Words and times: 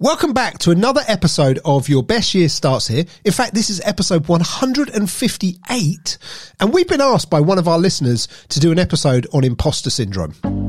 Welcome 0.00 0.32
back 0.32 0.58
to 0.58 0.70
another 0.70 1.00
episode 1.08 1.58
of 1.64 1.88
Your 1.88 2.04
Best 2.04 2.32
Year 2.32 2.48
Starts 2.48 2.86
Here. 2.86 3.04
In 3.24 3.32
fact, 3.32 3.52
this 3.52 3.68
is 3.68 3.80
episode 3.84 4.28
158, 4.28 6.18
and 6.60 6.72
we've 6.72 6.86
been 6.86 7.00
asked 7.00 7.30
by 7.30 7.40
one 7.40 7.58
of 7.58 7.66
our 7.66 7.80
listeners 7.80 8.28
to 8.50 8.60
do 8.60 8.70
an 8.70 8.78
episode 8.78 9.26
on 9.32 9.42
imposter 9.42 9.90
syndrome. 9.90 10.67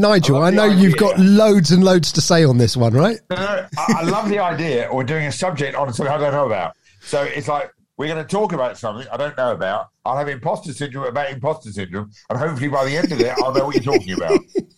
And 0.00 0.08
Nigel, 0.08 0.38
I 0.38 0.46
I 0.46 0.50
know 0.50 0.64
you've 0.64 0.96
got 0.96 1.18
loads 1.18 1.70
and 1.72 1.84
loads 1.84 2.10
to 2.12 2.22
say 2.22 2.42
on 2.42 2.56
this 2.56 2.74
one, 2.74 2.94
right? 2.94 3.18
No, 3.28 3.36
no, 3.36 3.66
I, 3.76 3.94
I 3.98 4.02
love 4.04 4.30
the 4.30 4.38
idea. 4.38 4.88
We're 4.90 5.04
doing 5.04 5.26
a 5.26 5.32
subject 5.32 5.76
on 5.76 5.92
something 5.92 6.12
I 6.12 6.16
don't 6.16 6.32
know 6.32 6.46
about. 6.46 6.74
So 7.02 7.22
it's 7.22 7.48
like 7.48 7.70
we're 7.98 8.08
going 8.08 8.24
to 8.24 8.28
talk 8.28 8.54
about 8.54 8.78
something 8.78 9.06
I 9.12 9.18
don't 9.18 9.36
know 9.36 9.52
about. 9.52 9.88
I'll 10.06 10.16
have 10.16 10.30
imposter 10.30 10.72
syndrome 10.72 11.04
about 11.04 11.30
imposter 11.30 11.70
syndrome, 11.70 12.10
and 12.30 12.38
hopefully 12.38 12.68
by 12.68 12.86
the 12.86 12.96
end 12.96 13.12
of 13.12 13.20
it, 13.20 13.30
I'll 13.42 13.52
know 13.52 13.66
what 13.66 13.74
you're 13.74 13.94
talking 13.94 14.14
about. 14.14 14.38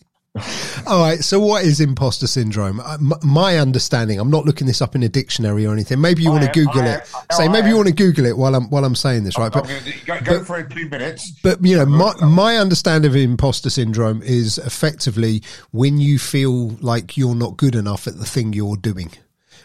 All 0.87 0.99
right. 0.99 1.23
So, 1.23 1.39
what 1.39 1.63
is 1.63 1.79
imposter 1.79 2.25
syndrome? 2.25 2.79
Uh, 2.79 2.95
m- 2.95 3.13
my 3.23 3.59
understanding. 3.59 4.19
I'm 4.19 4.31
not 4.31 4.45
looking 4.45 4.65
this 4.65 4.81
up 4.81 4.95
in 4.95 5.03
a 5.03 5.09
dictionary 5.09 5.65
or 5.67 5.73
anything. 5.73 6.01
Maybe 6.01 6.23
you 6.23 6.29
I 6.29 6.33
want 6.33 6.45
to 6.45 6.51
Google 6.51 6.81
I 6.81 6.95
it. 6.95 7.07
Say 7.31 7.45
no, 7.45 7.51
maybe 7.51 7.67
I 7.67 7.69
you 7.69 7.75
want 7.75 7.89
to 7.89 7.93
Google 7.93 8.25
it 8.25 8.35
while 8.35 8.55
I'm 8.55 8.67
while 8.71 8.83
I'm 8.83 8.95
saying 8.95 9.25
this, 9.25 9.37
right? 9.37 9.51
But 9.51 9.69
go, 10.05 10.19
go 10.21 10.43
for 10.43 10.57
it 10.59 10.71
two 10.71 10.89
minutes. 10.89 11.29
But 11.43 11.63
you 11.63 11.77
know, 11.77 11.85
my 11.85 12.15
my 12.25 12.57
understanding 12.57 13.11
of 13.11 13.15
imposter 13.15 13.69
syndrome 13.69 14.23
is 14.23 14.57
effectively 14.57 15.43
when 15.71 15.99
you 15.99 16.17
feel 16.17 16.69
like 16.81 17.15
you're 17.15 17.35
not 17.35 17.57
good 17.57 17.75
enough 17.75 18.07
at 18.07 18.17
the 18.17 18.25
thing 18.25 18.53
you're 18.53 18.77
doing. 18.77 19.11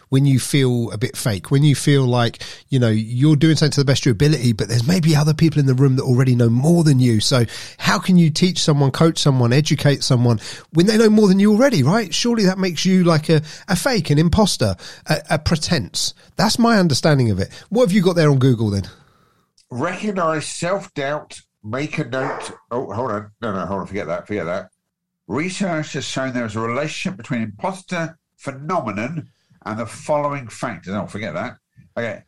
When 0.09 0.25
you 0.25 0.39
feel 0.39 0.91
a 0.91 0.97
bit 0.97 1.15
fake, 1.15 1.51
when 1.51 1.63
you 1.63 1.75
feel 1.75 2.03
like, 2.05 2.41
you 2.69 2.79
know, 2.79 2.89
you're 2.89 3.35
doing 3.35 3.55
something 3.55 3.73
to 3.73 3.81
the 3.81 3.85
best 3.85 4.01
of 4.01 4.05
your 4.07 4.13
ability, 4.13 4.53
but 4.53 4.67
there's 4.67 4.87
maybe 4.87 5.15
other 5.15 5.35
people 5.35 5.59
in 5.59 5.67
the 5.67 5.75
room 5.75 5.95
that 5.97 6.03
already 6.03 6.35
know 6.35 6.49
more 6.49 6.83
than 6.83 6.99
you. 6.99 7.19
So 7.19 7.45
how 7.77 7.99
can 7.99 8.17
you 8.17 8.31
teach 8.31 8.59
someone, 8.59 8.91
coach 8.91 9.19
someone, 9.19 9.53
educate 9.53 10.03
someone 10.03 10.39
when 10.73 10.87
they 10.87 10.97
know 10.97 11.09
more 11.09 11.27
than 11.27 11.39
you 11.39 11.51
already, 11.51 11.83
right? 11.83 12.13
Surely 12.13 12.45
that 12.45 12.57
makes 12.57 12.85
you 12.85 13.03
like 13.03 13.29
a, 13.29 13.41
a 13.67 13.75
fake, 13.75 14.09
an 14.09 14.17
imposter, 14.17 14.75
a, 15.07 15.21
a 15.29 15.39
pretense. 15.39 16.13
That's 16.35 16.57
my 16.57 16.79
understanding 16.79 17.29
of 17.29 17.39
it. 17.39 17.49
What 17.69 17.83
have 17.83 17.91
you 17.91 18.01
got 18.01 18.15
there 18.15 18.31
on 18.31 18.39
Google 18.39 18.71
then? 18.71 18.87
Recognize 19.69 20.47
self 20.47 20.93
doubt. 20.93 21.41
Make 21.63 21.97
a 21.99 22.05
note. 22.05 22.51
Oh, 22.71 22.91
hold 22.91 23.11
on. 23.11 23.31
No, 23.41 23.51
no, 23.51 23.65
hold 23.65 23.81
on. 23.81 23.87
Forget 23.87 24.07
that. 24.07 24.25
Forget 24.25 24.45
that. 24.45 24.69
Research 25.27 25.93
has 25.93 26.05
shown 26.05 26.33
there 26.33 26.45
is 26.45 26.55
a 26.55 26.59
relationship 26.59 27.17
between 27.17 27.43
imposter 27.43 28.17
phenomenon 28.37 29.29
and 29.65 29.79
the 29.79 29.85
following 29.85 30.47
factors. 30.47 30.93
Oh, 30.93 31.07
forget 31.07 31.33
that. 31.33 31.57
Okay, 31.97 32.23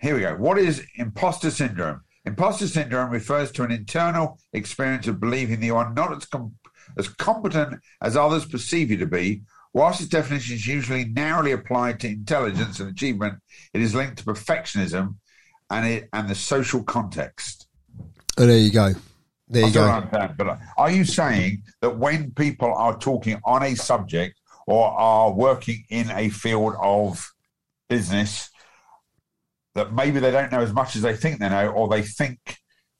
here 0.00 0.14
we 0.14 0.20
go. 0.20 0.34
What 0.36 0.58
is 0.58 0.84
imposter 0.96 1.50
syndrome? 1.50 2.00
Imposter 2.24 2.68
syndrome 2.68 3.10
refers 3.10 3.50
to 3.52 3.62
an 3.62 3.70
internal 3.70 4.38
experience 4.52 5.06
of 5.06 5.20
believing 5.20 5.60
that 5.60 5.66
you 5.66 5.76
are 5.76 5.92
not 5.92 6.16
as, 6.16 6.26
com- 6.26 6.54
as 6.98 7.08
competent 7.08 7.80
as 8.02 8.16
others 8.16 8.44
perceive 8.44 8.90
you 8.90 8.96
to 8.98 9.06
be. 9.06 9.42
Whilst 9.72 10.00
its 10.00 10.10
definition 10.10 10.56
is 10.56 10.66
usually 10.66 11.04
narrowly 11.04 11.52
applied 11.52 12.00
to 12.00 12.08
intelligence 12.08 12.80
and 12.80 12.90
achievement, 12.90 13.38
it 13.72 13.80
is 13.80 13.94
linked 13.94 14.18
to 14.18 14.24
perfectionism 14.24 15.14
and 15.70 15.86
it 15.86 16.08
and 16.12 16.28
the 16.28 16.34
social 16.34 16.82
context. 16.82 17.68
Oh, 18.36 18.46
there 18.46 18.58
you 18.58 18.72
go. 18.72 18.94
There 19.48 19.66
you 19.66 19.72
don't 19.72 19.86
go. 19.86 19.92
understand, 19.92 20.34
but 20.36 20.58
are 20.76 20.90
you 20.90 21.04
saying 21.04 21.62
that 21.80 21.98
when 21.98 22.30
people 22.32 22.72
are 22.72 22.96
talking 22.98 23.40
on 23.44 23.62
a 23.62 23.74
subject 23.74 24.39
or 24.70 24.86
are 24.88 25.32
working 25.32 25.84
in 25.90 26.10
a 26.10 26.28
field 26.28 26.74
of 26.80 27.32
business, 27.88 28.48
that 29.74 29.92
maybe 29.92 30.20
they 30.20 30.30
don't 30.30 30.52
know 30.52 30.60
as 30.60 30.72
much 30.72 30.96
as 30.96 31.02
they 31.02 31.14
think 31.16 31.40
they 31.40 31.48
know, 31.48 31.68
or 31.68 31.88
they 31.88 32.02
think 32.02 32.38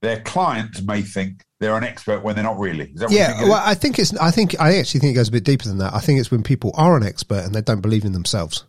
their 0.03 0.21
clients 0.21 0.81
may 0.83 1.03
think 1.03 1.45
they're 1.59 1.77
an 1.77 1.85
expert 1.85 2.23
when 2.23 2.35
they're 2.35 2.45
not 2.45 2.59
really? 2.59 2.87
Is 2.91 3.01
that 3.01 3.07
what 3.07 3.13
you 3.13 3.25
think 3.25 3.39
Yeah, 3.41 3.49
well, 3.49 3.63
I 3.65 3.75
think 3.75 3.99
it's. 3.99 4.17
I 4.17 4.31
think 4.31 4.59
I 4.61 4.77
actually 4.79 5.01
think 5.01 5.13
it 5.13 5.15
goes 5.15 5.29
a 5.29 5.33
bit 5.33 5.45
deeper 5.45 5.67
than 5.69 5.79
that. 5.79 5.95
I 5.95 6.01
think 6.01 6.19
it's 6.19 6.31
when 6.31 6.43
people 6.43 6.73
are 6.75 6.97
an 6.97 7.03
expert 7.05 7.45
and 7.45 7.55
they 7.55 7.61
don't 7.63 7.83
believe 7.83 8.05
in 8.05 8.13
themselves. 8.13 8.65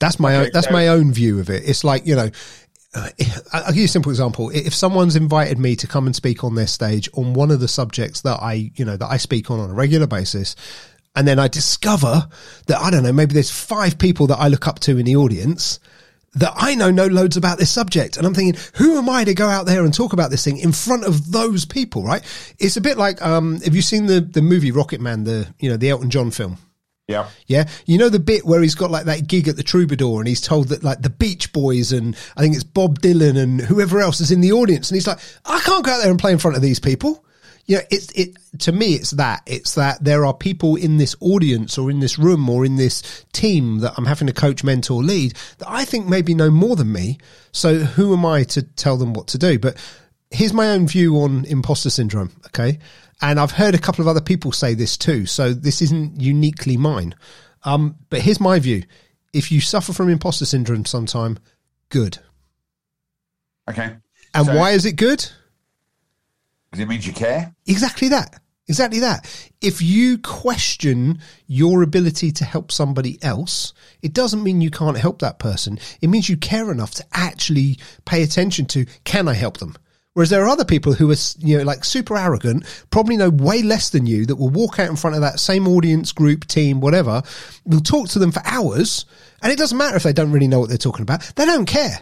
That's 0.00 0.18
my 0.20 0.34
Okay, 0.36 0.46
own, 0.46 0.50
that's 0.52 0.66
so- 0.66 0.72
my 0.72 0.88
own 0.88 1.12
view 1.12 1.38
of 1.40 1.48
it. 1.50 1.62
It's 1.68 1.84
like 1.84 2.06
you 2.06 2.16
know, 2.16 2.30
uh, 2.94 3.08
I'll 3.52 3.66
give 3.68 3.76
you 3.76 3.84
a 3.84 3.88
simple 3.88 4.10
example. 4.10 4.50
If 4.50 4.74
someone's 4.74 5.16
invited 5.16 5.58
me 5.58 5.76
to 5.76 5.86
come 5.86 6.06
and 6.06 6.14
speak 6.16 6.42
on 6.44 6.54
their 6.56 6.66
stage 6.66 7.08
on 7.14 7.34
one 7.34 7.50
of 7.50 7.60
the 7.60 7.68
subjects 7.68 8.20
that 8.22 8.40
I 8.42 8.70
you 8.74 8.84
know 8.84 8.96
that 8.96 9.06
I 9.08 9.16
speak 9.16 9.50
on 9.50 9.60
on 9.60 9.70
a 9.70 9.74
regular 9.74 10.06
basis. 10.06 10.56
And 11.18 11.26
then 11.26 11.40
I 11.40 11.48
discover 11.48 12.28
that 12.66 12.78
I 12.78 12.90
don't 12.90 13.02
know, 13.02 13.12
maybe 13.12 13.34
there's 13.34 13.50
five 13.50 13.98
people 13.98 14.28
that 14.28 14.38
I 14.38 14.46
look 14.46 14.68
up 14.68 14.78
to 14.80 14.98
in 14.98 15.04
the 15.04 15.16
audience 15.16 15.80
that 16.34 16.52
I 16.54 16.76
know 16.76 16.92
know 16.92 17.08
loads 17.08 17.36
about 17.36 17.58
this 17.58 17.72
subject. 17.72 18.16
And 18.16 18.24
I'm 18.24 18.34
thinking, 18.34 18.60
who 18.74 18.96
am 18.98 19.08
I 19.08 19.24
to 19.24 19.34
go 19.34 19.48
out 19.48 19.66
there 19.66 19.84
and 19.84 19.92
talk 19.92 20.12
about 20.12 20.30
this 20.30 20.44
thing 20.44 20.58
in 20.58 20.70
front 20.70 21.04
of 21.04 21.32
those 21.32 21.64
people, 21.64 22.04
right? 22.04 22.22
It's 22.60 22.76
a 22.76 22.80
bit 22.80 22.96
like, 22.96 23.20
um, 23.20 23.60
have 23.62 23.74
you 23.74 23.82
seen 23.82 24.06
the, 24.06 24.20
the 24.20 24.40
movie 24.40 24.70
Rocketman, 24.70 25.24
the, 25.24 25.52
you 25.58 25.68
know, 25.68 25.76
the 25.76 25.90
Elton 25.90 26.10
John 26.10 26.30
film? 26.30 26.58
yeah. 27.08 27.28
Yeah. 27.46 27.66
You 27.86 27.98
know 27.98 28.10
the 28.10 28.20
bit 28.20 28.44
where 28.44 28.62
he's 28.62 28.74
got 28.74 28.90
like 28.90 29.06
that 29.06 29.26
gig 29.26 29.48
at 29.48 29.56
the 29.56 29.62
Troubadour 29.62 30.20
and 30.20 30.28
he's 30.28 30.42
told 30.42 30.68
that 30.68 30.84
like 30.84 31.02
the 31.02 31.10
Beach 31.10 31.52
Boys 31.52 31.90
and 31.90 32.14
I 32.36 32.42
think 32.42 32.54
it's 32.54 32.64
Bob 32.64 33.00
Dylan 33.00 33.36
and 33.36 33.60
whoever 33.60 33.98
else 33.98 34.20
is 34.20 34.30
in 34.30 34.42
the 34.42 34.52
audience. 34.52 34.90
And 34.90 34.96
he's 34.96 35.06
like, 35.06 35.18
I 35.44 35.58
can't 35.60 35.84
go 35.84 35.90
out 35.90 36.02
there 36.02 36.10
and 36.10 36.20
play 36.20 36.32
in 36.32 36.38
front 36.38 36.56
of 36.56 36.62
these 36.62 36.78
people. 36.78 37.24
You 37.68 37.76
know, 37.76 37.82
it's, 37.90 38.10
it, 38.12 38.36
to 38.60 38.72
me, 38.72 38.94
it's 38.94 39.10
that. 39.12 39.42
It's 39.46 39.74
that 39.74 40.02
there 40.02 40.24
are 40.24 40.32
people 40.32 40.76
in 40.76 40.96
this 40.96 41.14
audience 41.20 41.76
or 41.76 41.90
in 41.90 42.00
this 42.00 42.18
room 42.18 42.48
or 42.48 42.64
in 42.64 42.76
this 42.76 43.26
team 43.32 43.80
that 43.80 43.92
I'm 43.98 44.06
having 44.06 44.26
to 44.26 44.32
coach, 44.32 44.64
mentor, 44.64 45.02
lead 45.02 45.34
that 45.58 45.68
I 45.68 45.84
think 45.84 46.06
maybe 46.06 46.34
know 46.34 46.50
more 46.50 46.76
than 46.76 46.90
me. 46.90 47.18
So 47.52 47.74
who 47.74 48.14
am 48.14 48.24
I 48.24 48.44
to 48.44 48.62
tell 48.62 48.96
them 48.96 49.12
what 49.12 49.28
to 49.28 49.38
do? 49.38 49.58
But 49.58 49.76
here's 50.30 50.54
my 50.54 50.70
own 50.70 50.88
view 50.88 51.16
on 51.18 51.44
imposter 51.44 51.90
syndrome. 51.90 52.32
Okay. 52.46 52.78
And 53.20 53.38
I've 53.38 53.52
heard 53.52 53.74
a 53.74 53.78
couple 53.78 54.00
of 54.02 54.08
other 54.08 54.22
people 54.22 54.50
say 54.50 54.72
this 54.72 54.96
too. 54.96 55.26
So 55.26 55.52
this 55.52 55.82
isn't 55.82 56.20
uniquely 56.20 56.78
mine. 56.78 57.14
Um, 57.64 57.96
but 58.08 58.22
here's 58.22 58.40
my 58.40 58.58
view. 58.60 58.84
If 59.34 59.52
you 59.52 59.60
suffer 59.60 59.92
from 59.92 60.08
imposter 60.08 60.46
syndrome 60.46 60.86
sometime, 60.86 61.38
good. 61.90 62.18
Okay. 63.68 63.94
And 64.34 64.46
So- 64.46 64.56
why 64.56 64.70
is 64.70 64.86
it 64.86 64.92
good? 64.92 65.28
Because 66.70 66.82
it 66.82 66.88
means 66.88 67.06
you 67.06 67.12
care. 67.12 67.54
Exactly 67.66 68.08
that. 68.08 68.40
Exactly 68.68 69.00
that. 69.00 69.26
If 69.62 69.80
you 69.80 70.18
question 70.18 71.20
your 71.46 71.82
ability 71.82 72.32
to 72.32 72.44
help 72.44 72.70
somebody 72.70 73.18
else, 73.22 73.72
it 74.02 74.12
doesn't 74.12 74.42
mean 74.42 74.60
you 74.60 74.70
can't 74.70 74.98
help 74.98 75.20
that 75.20 75.38
person. 75.38 75.78
It 76.02 76.08
means 76.08 76.28
you 76.28 76.36
care 76.36 76.70
enough 76.70 76.92
to 76.96 77.04
actually 77.14 77.78
pay 78.04 78.22
attention 78.22 78.66
to, 78.66 78.84
can 79.04 79.26
I 79.26 79.32
help 79.32 79.56
them? 79.56 79.74
Whereas 80.12 80.30
there 80.30 80.44
are 80.44 80.48
other 80.48 80.64
people 80.64 80.92
who 80.92 81.10
are, 81.10 81.16
you 81.38 81.58
know, 81.58 81.64
like 81.64 81.84
super 81.84 82.16
arrogant, 82.16 82.64
probably 82.90 83.16
know 83.16 83.30
way 83.30 83.62
less 83.62 83.90
than 83.90 84.04
you 84.04 84.26
that 84.26 84.36
will 84.36 84.50
walk 84.50 84.78
out 84.78 84.90
in 84.90 84.96
front 84.96 85.16
of 85.16 85.22
that 85.22 85.40
same 85.40 85.66
audience, 85.66 86.12
group, 86.12 86.46
team, 86.46 86.80
whatever. 86.80 87.22
We'll 87.64 87.80
talk 87.80 88.08
to 88.10 88.18
them 88.18 88.32
for 88.32 88.42
hours 88.44 89.06
and 89.42 89.50
it 89.52 89.58
doesn't 89.58 89.78
matter 89.78 89.96
if 89.96 90.02
they 90.02 90.12
don't 90.12 90.32
really 90.32 90.48
know 90.48 90.58
what 90.58 90.68
they're 90.68 90.76
talking 90.76 91.02
about. 91.02 91.20
They 91.36 91.46
don't 91.46 91.66
care. 91.66 92.00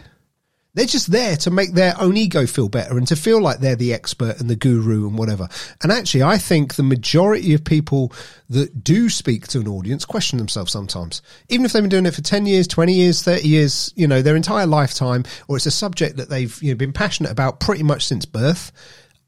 They're 0.77 0.85
just 0.85 1.09
there 1.09 1.35
to 1.37 1.49
make 1.49 1.73
their 1.73 1.99
own 1.99 2.17
ego 2.17 2.45
feel 2.45 2.69
better 2.69 2.99
and 2.99 3.07
to 3.07 3.15
feel 3.15 3.41
like 3.41 3.57
they're 3.57 3.75
the 3.75 3.95
expert 3.95 4.39
and 4.39 4.47
the 4.47 4.55
guru 4.55 5.07
and 5.07 5.17
whatever. 5.17 5.49
And 5.81 5.91
actually, 5.91 6.21
I 6.21 6.37
think 6.37 6.75
the 6.75 6.83
majority 6.83 7.55
of 7.55 7.63
people 7.63 8.13
that 8.51 8.83
do 8.83 9.09
speak 9.09 9.47
to 9.47 9.59
an 9.59 9.67
audience 9.67 10.05
question 10.05 10.37
themselves 10.37 10.71
sometimes. 10.71 11.23
Even 11.49 11.65
if 11.65 11.73
they've 11.73 11.81
been 11.81 11.89
doing 11.89 12.05
it 12.05 12.13
for 12.13 12.21
10 12.21 12.45
years, 12.45 12.67
20 12.67 12.93
years, 12.93 13.23
30 13.23 13.47
years, 13.47 13.91
you 13.95 14.07
know, 14.07 14.21
their 14.21 14.35
entire 14.35 14.67
lifetime, 14.67 15.23
or 15.47 15.57
it's 15.57 15.65
a 15.65 15.71
subject 15.71 16.17
that 16.17 16.29
they've 16.29 16.61
you 16.61 16.73
know, 16.73 16.77
been 16.77 16.93
passionate 16.93 17.31
about 17.31 17.59
pretty 17.59 17.81
much 17.81 18.05
since 18.05 18.25
birth. 18.25 18.71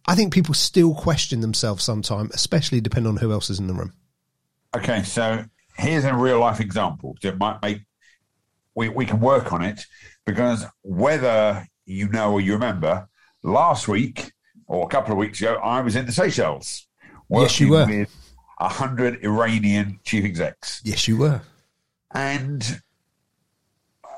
I 0.05 0.13
think 0.13 0.31
people 0.31 0.53
still 0.53 0.93
question 0.93 1.41
themselves 1.41 1.83
sometimes, 1.83 2.31
especially 2.31 2.79
depending 2.79 3.09
on 3.09 3.17
who 3.17 3.31
else 3.31 3.49
is 3.49 3.57
in 3.57 3.65
the 3.65 3.73
room. 3.73 3.93
Okay, 4.77 5.01
so 5.01 5.43
here's 5.75 6.05
a 6.05 6.13
real 6.13 6.37
life 6.37 6.59
example 6.59 7.17
that 7.23 7.39
might 7.39 7.59
make 7.63 7.81
we, 8.75 8.87
we 8.87 9.05
can 9.05 9.19
work 9.19 9.51
on 9.51 9.63
it 9.63 9.83
because 10.29 10.65
whether 10.83 11.67
you 11.85 12.07
know 12.09 12.33
or 12.33 12.41
you 12.41 12.53
remember, 12.53 13.07
last 13.43 13.87
week 13.87 14.31
or 14.67 14.85
a 14.85 14.87
couple 14.87 15.11
of 15.11 15.17
weeks 15.17 15.41
ago, 15.41 15.55
I 15.55 15.81
was 15.81 15.95
in 15.95 16.05
the 16.05 16.11
Seychelles 16.11 16.87
working 17.27 17.43
Yes, 17.43 17.59
you 17.59 17.69
were. 17.69 17.85
with 17.85 18.33
a 18.59 18.69
hundred 18.69 19.23
Iranian 19.23 19.99
chief 20.03 20.23
execs. 20.25 20.81
Yes, 20.83 21.07
you 21.07 21.17
were. 21.17 21.41
And 22.13 22.81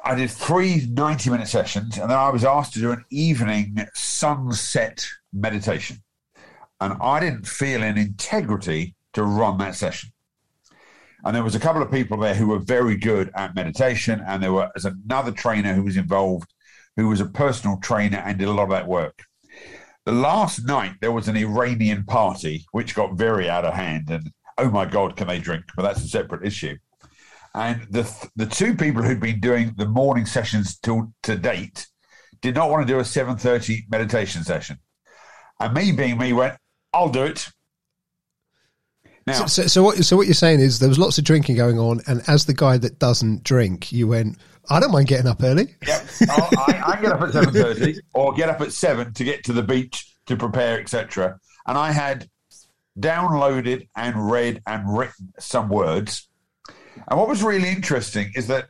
I 0.04 0.16
did 0.16 0.32
three 0.32 0.88
90 0.90 1.30
minute 1.30 1.48
sessions, 1.48 1.98
and 1.98 2.10
then 2.10 2.18
I 2.18 2.30
was 2.30 2.44
asked 2.44 2.74
to 2.74 2.80
do 2.80 2.92
an 2.92 3.06
evening 3.10 3.78
sunset 3.94 5.06
meditation. 5.32 6.02
And 6.80 6.96
I 7.02 7.20
didn't 7.20 7.46
feel 7.48 7.84
an 7.84 7.98
integrity 7.98 8.96
to 9.14 9.24
run 9.24 9.60
that 9.60 9.76
session. 9.76 10.12
And 11.24 11.36
there 11.36 11.44
was 11.44 11.56
a 11.56 11.60
couple 11.60 11.82
of 11.82 11.92
people 11.92 12.18
there 12.18 12.34
who 12.34 12.48
were 12.48 12.60
very 12.60 12.96
good 12.96 13.32
at 13.36 13.56
meditation, 13.56 14.24
and 14.26 14.42
there 14.42 14.54
was 14.54 14.86
another 14.86 15.32
trainer 15.32 15.74
who 15.74 15.84
was 15.84 15.98
involved, 15.98 16.54
who 16.96 17.08
was 17.08 17.22
a 17.22 17.26
personal 17.26 17.78
trainer 17.78 18.18
and 18.18 18.40
did 18.40 18.48
a 18.48 18.52
lot 18.52 18.64
of 18.64 18.70
that 18.72 18.88
work. 18.88 19.24
The 20.06 20.12
last 20.12 20.66
night 20.66 20.94
there 21.00 21.12
was 21.12 21.28
an 21.28 21.38
Iranian 21.38 22.06
party 22.06 22.66
which 22.72 22.96
got 22.96 23.18
very 23.18 23.50
out 23.50 23.66
of 23.66 23.76
hand, 23.76 24.10
and 24.10 24.32
oh 24.58 24.72
my 24.72 24.86
God, 24.86 25.16
can 25.16 25.28
they 25.28 25.40
drink? 25.40 25.66
But 25.76 25.84
that's 25.84 26.04
a 26.04 26.08
separate 26.08 26.46
issue. 26.46 26.78
And 27.54 27.86
the 27.90 28.10
the 28.36 28.48
two 28.48 28.76
people 28.76 29.04
who'd 29.04 29.20
been 29.20 29.40
doing 29.40 29.74
the 29.78 29.86
morning 29.86 30.26
sessions 30.26 30.80
to 30.80 31.14
to 31.24 31.36
date 31.36 31.86
did 32.42 32.56
not 32.56 32.70
want 32.72 32.88
to 32.88 32.92
do 32.92 33.00
a 33.00 33.06
seven 33.06 33.38
thirty 33.38 33.86
meditation 33.92 34.44
session, 34.44 34.78
and 35.60 35.74
me 35.74 35.92
being 35.92 36.18
me 36.18 36.34
went, 36.34 36.58
I'll 36.94 37.10
do 37.10 37.24
it. 37.24 37.50
Now, 39.28 39.34
So, 39.34 39.46
so, 39.46 39.68
so 39.68 39.84
what 39.84 39.98
so 39.98 40.18
what 40.18 40.26
you're 40.26 40.34
saying 40.34 40.60
is 40.62 40.80
there 40.80 40.90
was 40.90 40.98
lots 40.98 41.18
of 41.18 41.24
drinking 41.24 41.56
going 41.58 41.78
on, 41.78 42.02
and 42.08 42.22
as 42.28 42.46
the 42.46 42.54
guy 42.54 42.78
that 42.80 42.98
doesn't 43.00 43.44
drink, 43.44 43.92
you 43.92 44.08
went, 44.08 44.38
I 44.70 44.80
don't 44.80 44.92
mind 44.92 45.08
getting 45.08 45.28
up 45.28 45.44
early. 45.44 45.76
yeah, 45.88 46.02
I, 46.30 46.82
I 46.86 47.02
get 47.02 47.12
up 47.12 47.22
at 47.22 47.32
seven 47.34 47.54
thirty, 47.54 48.00
or 48.14 48.34
get 48.34 48.50
up 48.50 48.62
at 48.62 48.72
seven 48.72 49.14
to 49.14 49.24
get 49.24 49.44
to 49.46 49.54
the 49.54 49.64
beach 49.64 50.16
to 50.26 50.36
prepare, 50.36 50.80
etc. 50.80 51.40
And 51.68 51.78
I 51.78 51.92
had 51.92 52.28
downloaded 53.00 53.88
and 53.96 54.32
read 54.32 54.62
and 54.66 54.98
written 54.98 55.34
some 55.40 55.70
words. 55.70 56.28
And 57.08 57.20
what 57.20 57.30
was 57.30 57.44
really 57.44 57.70
interesting 57.70 58.32
is 58.36 58.48
that 58.48 58.70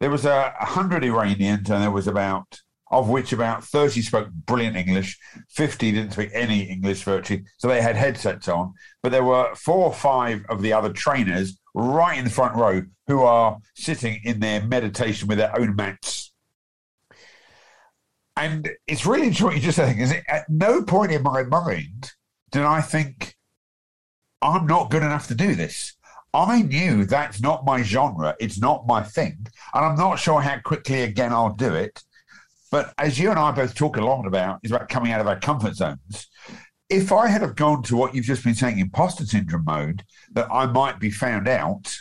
there 0.00 0.10
was 0.10 0.24
a, 0.24 0.54
a 0.58 0.64
hundred 0.64 1.04
Iranians, 1.04 1.70
and 1.70 1.82
there 1.82 1.90
was 1.90 2.08
about 2.08 2.61
of 2.92 3.08
which 3.08 3.32
about 3.32 3.64
thirty 3.64 4.02
spoke 4.02 4.30
brilliant 4.30 4.76
English, 4.76 5.18
fifty 5.48 5.90
didn't 5.90 6.12
speak 6.12 6.30
any 6.32 6.62
English 6.64 7.02
virtually, 7.02 7.44
so 7.56 7.66
they 7.66 7.80
had 7.80 7.96
headsets 7.96 8.46
on. 8.48 8.74
But 9.02 9.10
there 9.10 9.24
were 9.24 9.54
four 9.56 9.86
or 9.86 9.94
five 9.94 10.44
of 10.48 10.62
the 10.62 10.74
other 10.74 10.92
trainers 10.92 11.58
right 11.74 12.18
in 12.18 12.24
the 12.24 12.30
front 12.30 12.54
row 12.54 12.82
who 13.06 13.22
are 13.22 13.58
sitting 13.74 14.20
in 14.22 14.40
their 14.40 14.62
meditation 14.62 15.26
with 15.26 15.38
their 15.38 15.58
own 15.58 15.74
mats. 15.74 16.32
And 18.36 18.70
it's 18.86 19.06
really 19.06 19.28
interesting 19.28 19.62
just 19.62 19.76
saying, 19.76 19.98
is 19.98 20.12
it? 20.12 20.24
At 20.28 20.48
no 20.48 20.82
point 20.82 21.12
in 21.12 21.22
my 21.22 21.42
mind 21.42 22.12
did 22.50 22.62
I 22.62 22.80
think 22.82 23.34
I'm 24.42 24.66
not 24.66 24.90
good 24.90 25.02
enough 25.02 25.28
to 25.28 25.34
do 25.34 25.54
this. 25.54 25.94
I 26.34 26.62
knew 26.62 27.04
that's 27.04 27.40
not 27.40 27.64
my 27.64 27.82
genre. 27.82 28.34
It's 28.40 28.58
not 28.58 28.86
my 28.86 29.02
thing. 29.02 29.46
And 29.74 29.84
I'm 29.84 29.96
not 29.96 30.18
sure 30.18 30.40
how 30.40 30.58
quickly 30.60 31.02
again 31.02 31.32
I'll 31.32 31.54
do 31.54 31.74
it. 31.74 32.02
But 32.72 32.94
as 32.96 33.18
you 33.18 33.28
and 33.30 33.38
I 33.38 33.52
both 33.52 33.74
talk 33.74 33.98
a 33.98 34.04
lot 34.04 34.26
about, 34.26 34.60
is 34.62 34.70
about 34.70 34.88
coming 34.88 35.12
out 35.12 35.20
of 35.20 35.26
our 35.26 35.38
comfort 35.38 35.74
zones. 35.74 36.28
If 36.88 37.12
I 37.12 37.28
had 37.28 37.42
have 37.42 37.54
gone 37.54 37.82
to 37.84 37.96
what 37.96 38.14
you've 38.14 38.24
just 38.24 38.42
been 38.42 38.54
saying, 38.54 38.78
imposter 38.78 39.26
syndrome 39.26 39.64
mode, 39.66 40.02
that 40.32 40.48
I 40.50 40.64
might 40.64 40.98
be 40.98 41.10
found 41.10 41.48
out. 41.48 41.94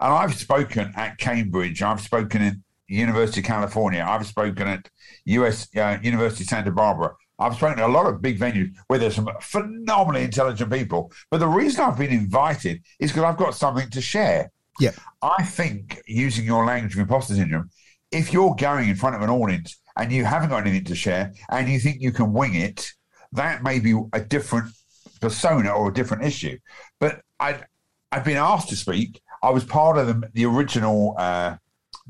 And 0.00 0.12
I've 0.12 0.34
spoken 0.34 0.92
at 0.96 1.18
Cambridge, 1.18 1.80
I've 1.80 2.00
spoken 2.00 2.42
in 2.42 2.64
University 2.88 3.40
of 3.40 3.46
California, 3.46 4.04
I've 4.06 4.26
spoken 4.26 4.66
at 4.66 4.90
US 5.26 5.68
uh, 5.76 5.98
University 6.02 6.42
of 6.42 6.48
Santa 6.48 6.72
Barbara. 6.72 7.14
I've 7.38 7.54
spoken 7.54 7.78
at 7.78 7.88
a 7.88 7.92
lot 7.92 8.06
of 8.06 8.20
big 8.20 8.38
venues 8.38 8.70
where 8.88 8.98
there's 8.98 9.14
some 9.14 9.28
phenomenally 9.40 10.24
intelligent 10.24 10.72
people. 10.72 11.12
But 11.30 11.38
the 11.38 11.48
reason 11.48 11.84
I've 11.84 11.98
been 11.98 12.10
invited 12.10 12.82
is 12.98 13.12
because 13.12 13.24
I've 13.24 13.36
got 13.36 13.54
something 13.54 13.90
to 13.90 14.00
share. 14.00 14.50
Yeah. 14.80 14.90
I 15.22 15.44
think 15.44 16.02
using 16.06 16.44
your 16.44 16.64
language 16.64 16.94
of 16.94 17.00
imposter 17.00 17.34
syndrome, 17.34 17.70
if 18.10 18.32
you're 18.32 18.54
going 18.56 18.88
in 18.88 18.96
front 18.96 19.16
of 19.16 19.22
an 19.22 19.30
audience 19.30 19.80
and 19.96 20.12
you 20.12 20.24
haven't 20.24 20.50
got 20.50 20.66
anything 20.66 20.84
to 20.84 20.94
share 20.94 21.32
and 21.50 21.68
you 21.68 21.78
think 21.78 22.00
you 22.00 22.12
can 22.12 22.32
wing 22.32 22.54
it, 22.54 22.92
that 23.32 23.62
may 23.62 23.78
be 23.78 23.94
a 24.12 24.20
different 24.20 24.72
persona 25.20 25.70
or 25.70 25.88
a 25.88 25.94
different 25.94 26.24
issue. 26.24 26.58
But 27.00 27.22
I'd, 27.40 27.64
I've 28.12 28.24
been 28.24 28.36
asked 28.36 28.68
to 28.70 28.76
speak. 28.76 29.20
I 29.42 29.50
was 29.50 29.64
part 29.64 29.98
of 29.98 30.06
the, 30.06 30.30
the 30.32 30.44
original 30.46 31.14
uh, 31.18 31.56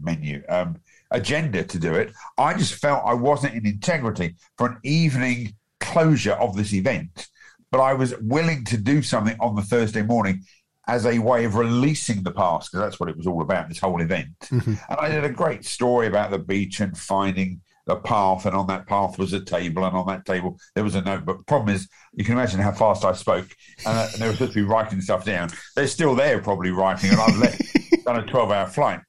menu 0.00 0.42
um, 0.48 0.76
agenda 1.10 1.64
to 1.64 1.78
do 1.78 1.94
it. 1.94 2.12
I 2.38 2.54
just 2.54 2.74
felt 2.74 3.02
I 3.04 3.14
wasn't 3.14 3.54
in 3.54 3.66
integrity 3.66 4.36
for 4.56 4.68
an 4.68 4.78
evening 4.82 5.54
closure 5.80 6.32
of 6.32 6.56
this 6.56 6.72
event, 6.72 7.28
but 7.70 7.80
I 7.80 7.94
was 7.94 8.14
willing 8.20 8.64
to 8.66 8.76
do 8.76 9.02
something 9.02 9.36
on 9.40 9.54
the 9.54 9.62
Thursday 9.62 10.02
morning 10.02 10.42
as 10.86 11.06
a 11.06 11.18
way 11.18 11.44
of 11.44 11.54
releasing 11.54 12.22
the 12.22 12.30
past 12.30 12.70
because 12.70 12.84
that's 12.84 13.00
what 13.00 13.08
it 13.08 13.16
was 13.16 13.26
all 13.26 13.40
about. 13.42 13.68
This 13.68 13.78
whole 13.78 14.00
event, 14.02 14.28
and 14.50 14.78
I 14.90 15.08
did 15.08 15.24
a 15.24 15.30
great 15.30 15.64
story 15.64 16.06
about 16.06 16.30
the 16.30 16.38
beach 16.38 16.80
and 16.80 16.96
finding 16.96 17.60
the 17.86 17.96
path, 17.96 18.46
and 18.46 18.56
on 18.56 18.66
that 18.68 18.86
path 18.86 19.18
was 19.18 19.32
a 19.32 19.40
table, 19.40 19.84
and 19.84 19.96
on 19.96 20.06
that 20.06 20.24
table 20.24 20.58
there 20.74 20.84
was 20.84 20.94
a 20.94 21.02
note. 21.02 21.24
But 21.24 21.38
the 21.38 21.44
problem 21.44 21.74
is, 21.74 21.88
you 22.12 22.24
can 22.24 22.34
imagine 22.34 22.60
how 22.60 22.72
fast 22.72 23.04
I 23.04 23.12
spoke, 23.12 23.48
and, 23.86 23.98
uh, 23.98 24.08
and 24.12 24.22
they 24.22 24.26
were 24.26 24.32
supposed 24.32 24.52
to 24.52 24.60
be 24.60 24.68
writing 24.68 25.00
stuff 25.00 25.24
down. 25.24 25.50
They're 25.76 25.86
still 25.86 26.14
there, 26.14 26.40
probably 26.40 26.70
writing, 26.70 27.10
and 27.10 27.20
I've 27.20 27.38
left, 27.38 27.62
done 28.04 28.16
a 28.16 28.26
twelve-hour 28.26 28.68
flight. 28.68 29.00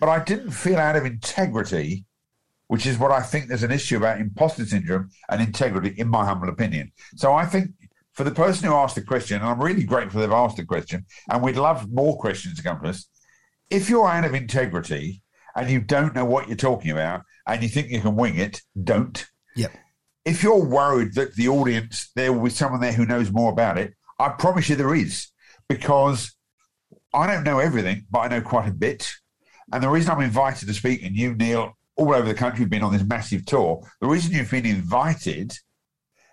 But 0.00 0.08
I 0.08 0.22
didn't 0.22 0.52
feel 0.52 0.78
out 0.78 0.96
of 0.96 1.04
integrity, 1.04 2.04
which 2.68 2.86
is 2.86 2.98
what 2.98 3.10
I 3.10 3.20
think 3.20 3.48
there's 3.48 3.62
an 3.62 3.72
issue 3.72 3.96
about 3.96 4.20
imposter 4.20 4.64
syndrome 4.64 5.10
and 5.28 5.42
integrity, 5.42 5.94
in 5.98 6.08
my 6.08 6.24
humble 6.24 6.48
opinion. 6.48 6.92
So 7.16 7.32
I 7.34 7.44
think 7.44 7.70
for 8.18 8.24
the 8.24 8.30
person 8.30 8.68
who 8.68 8.74
asked 8.74 8.94
the 8.94 9.02
question, 9.02 9.36
and 9.36 9.46
I'm 9.46 9.62
really 9.62 9.84
grateful 9.84 10.20
they've 10.20 10.30
asked 10.30 10.56
the 10.56 10.64
question, 10.64 11.04
and 11.30 11.42
we'd 11.42 11.56
love 11.56 11.90
more 11.92 12.18
questions 12.18 12.56
to 12.56 12.62
come 12.62 12.80
to 12.82 12.88
us. 12.88 13.08
If 13.70 13.90
you're 13.90 14.08
out 14.08 14.24
of 14.24 14.34
integrity 14.34 15.22
and 15.54 15.70
you 15.70 15.80
don't 15.80 16.14
know 16.14 16.24
what 16.24 16.48
you're 16.48 16.56
talking 16.56 16.90
about 16.90 17.22
and 17.48 17.62
you 17.62 17.68
think 17.68 17.90
you 17.90 18.00
can 18.00 18.14
wing 18.14 18.36
it, 18.36 18.62
don't. 18.82 19.26
Yep. 19.56 19.72
If 20.24 20.42
you're 20.42 20.64
worried 20.64 21.14
that 21.14 21.34
the 21.34 21.48
audience, 21.48 22.10
there 22.14 22.32
will 22.32 22.44
be 22.44 22.50
someone 22.50 22.80
there 22.80 22.92
who 22.92 23.06
knows 23.06 23.32
more 23.32 23.50
about 23.50 23.78
it, 23.78 23.94
I 24.18 24.28
promise 24.30 24.68
you 24.68 24.76
there 24.76 24.94
is, 24.94 25.28
because 25.68 26.34
I 27.14 27.26
don't 27.26 27.44
know 27.44 27.58
everything, 27.58 28.04
but 28.10 28.20
I 28.20 28.28
know 28.28 28.42
quite 28.42 28.68
a 28.68 28.72
bit. 28.72 29.10
And 29.72 29.82
the 29.82 29.88
reason 29.88 30.10
I'm 30.10 30.20
invited 30.20 30.68
to 30.68 30.74
speak, 30.74 31.02
and 31.02 31.16
you, 31.16 31.34
Neil, 31.34 31.72
all 31.96 32.14
over 32.14 32.28
the 32.28 32.34
country, 32.34 32.60
have 32.60 32.70
been 32.70 32.82
on 32.82 32.92
this 32.92 33.04
massive 33.04 33.46
tour. 33.46 33.82
The 34.00 34.06
reason 34.06 34.32
you've 34.32 34.50
been 34.50 34.66
invited 34.66 35.52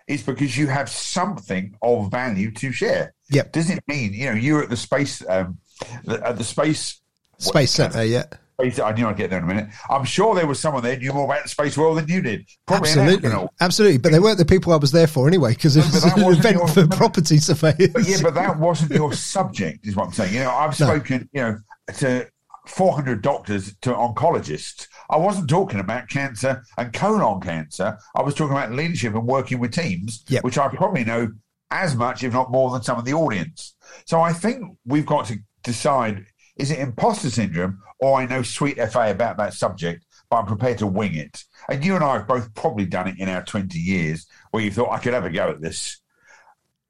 is 0.06 0.22
because 0.22 0.56
you 0.56 0.68
have 0.68 0.88
something 0.88 1.74
of 1.82 2.10
value 2.10 2.52
to 2.52 2.72
share. 2.72 3.14
Yep. 3.30 3.52
Does 3.52 3.70
it 3.70 3.82
mean 3.88 4.12
you 4.12 4.26
know 4.26 4.36
you're 4.36 4.62
at 4.62 4.70
the 4.70 4.76
space 4.76 5.26
um, 5.28 5.58
the, 6.04 6.24
at 6.24 6.38
the 6.38 6.44
space 6.44 7.00
Space 7.38 7.72
Center, 7.72 8.04
yeah. 8.04 8.24
Space? 8.60 8.78
I 8.80 8.92
knew 8.92 9.06
I'd 9.06 9.16
get 9.16 9.30
there 9.30 9.38
in 9.38 9.44
a 9.44 9.48
minute. 9.48 9.68
I'm 9.90 10.04
sure 10.04 10.34
there 10.34 10.46
was 10.46 10.58
someone 10.60 10.82
there 10.82 10.94
who 10.94 11.00
knew 11.00 11.12
more 11.12 11.24
about 11.24 11.42
the 11.42 11.48
space 11.48 11.76
world 11.76 11.98
than 11.98 12.08
you 12.08 12.20
did. 12.22 12.48
Probably 12.66 12.90
Absolutely, 12.90 13.48
absolutely. 13.60 13.98
But 13.98 14.12
they 14.12 14.20
weren't 14.20 14.38
the 14.38 14.44
people 14.44 14.72
I 14.72 14.76
was 14.76 14.92
there 14.92 15.06
for 15.06 15.28
anyway, 15.28 15.54
because 15.54 15.76
it 15.76 15.84
was 15.84 16.04
an 16.04 16.22
event 16.22 16.56
your- 16.56 16.68
for 16.68 16.86
property 16.88 17.38
surveyors. 17.38 17.90
But 17.92 18.06
yeah, 18.08 18.18
but 18.22 18.34
that 18.34 18.58
wasn't 18.58 18.92
your 18.92 19.12
subject, 19.12 19.86
is 19.86 19.96
what 19.96 20.06
I'm 20.06 20.12
saying. 20.12 20.34
You 20.34 20.40
know, 20.40 20.50
I've 20.50 20.78
No. 20.80 20.86
spoken, 20.86 21.28
you 21.32 21.42
know, 21.42 21.58
to 21.98 22.26
400 22.66 23.22
doctors, 23.22 23.74
to 23.82 23.90
oncologists. 23.92 24.88
I 25.08 25.16
wasn't 25.16 25.48
talking 25.48 25.78
about 25.78 26.08
cancer 26.08 26.64
and 26.76 26.92
colon 26.92 27.40
cancer. 27.40 27.96
I 28.16 28.22
was 28.22 28.34
talking 28.34 28.56
about 28.56 28.72
leadership 28.72 29.14
and 29.14 29.24
working 29.24 29.58
with 29.60 29.72
teams, 29.72 30.24
Yep. 30.28 30.42
which 30.44 30.58
I 30.58 30.68
probably 30.68 31.04
know 31.04 31.28
as 31.70 31.94
much, 31.94 32.24
if 32.24 32.32
not 32.32 32.50
more, 32.50 32.70
than 32.72 32.82
some 32.82 32.98
of 32.98 33.04
the 33.04 33.12
audience. 33.12 33.74
So 34.06 34.20
I 34.20 34.32
think 34.32 34.62
we've 34.84 35.06
got 35.06 35.26
to 35.26 35.38
decide: 35.62 36.26
is 36.56 36.70
it 36.70 36.78
imposter 36.78 37.30
syndrome, 37.30 37.80
or 38.00 38.18
I 38.18 38.26
know 38.26 38.42
sweet 38.42 38.76
fa 38.76 39.10
about 39.10 39.36
that 39.38 39.54
subject, 39.54 40.04
but 40.30 40.38
I'm 40.38 40.46
prepared 40.46 40.78
to 40.78 40.86
wing 40.86 41.14
it. 41.14 41.44
And 41.68 41.84
you 41.84 41.94
and 41.94 42.04
I 42.04 42.14
have 42.14 42.26
both 42.26 42.54
probably 42.54 42.86
done 42.86 43.08
it 43.08 43.18
in 43.18 43.28
our 43.28 43.42
20 43.42 43.78
years, 43.78 44.26
where 44.50 44.62
you 44.62 44.70
thought 44.70 44.90
I 44.90 44.98
could 44.98 45.14
have 45.14 45.24
a 45.24 45.30
go 45.30 45.50
at 45.50 45.60
this 45.60 46.00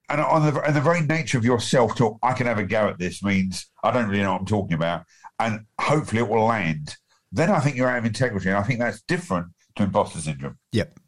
and 0.08 0.20
on 0.20 0.42
the 0.42 0.60
and 0.62 0.74
the 0.74 0.80
very 0.80 1.00
nature 1.00 1.38
of 1.38 1.44
your 1.44 1.60
self 1.60 1.96
talk, 1.96 2.18
I 2.22 2.32
can 2.32 2.46
have 2.46 2.58
a 2.58 2.64
go 2.64 2.88
at 2.88 2.98
this 2.98 3.22
means 3.22 3.66
I 3.82 3.90
don't 3.90 4.08
really 4.08 4.22
know 4.22 4.32
what 4.32 4.40
I'm 4.40 4.46
talking 4.46 4.74
about, 4.74 5.04
and 5.38 5.66
hopefully 5.80 6.20
it 6.22 6.28
will 6.28 6.44
land. 6.44 6.96
Then 7.32 7.50
I 7.50 7.60
think 7.60 7.76
you're 7.76 7.88
out 7.88 7.98
of 7.98 8.04
integrity, 8.04 8.48
and 8.48 8.58
I 8.58 8.62
think 8.62 8.78
that's 8.78 9.02
different 9.02 9.48
to 9.76 9.82
imposter 9.82 10.20
syndrome. 10.20 10.58
Yep. 10.72 10.98